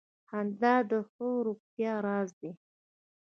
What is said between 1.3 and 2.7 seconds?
روغتیا راز دی.